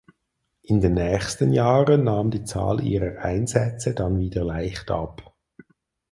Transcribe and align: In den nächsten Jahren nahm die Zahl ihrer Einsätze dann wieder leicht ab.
In 0.63 0.81
den 0.81 0.95
nächsten 0.95 1.53
Jahren 1.53 2.05
nahm 2.05 2.31
die 2.31 2.43
Zahl 2.43 2.83
ihrer 2.83 3.21
Einsätze 3.23 3.93
dann 3.93 4.17
wieder 4.17 4.43
leicht 4.43 4.89
ab. 4.89 5.35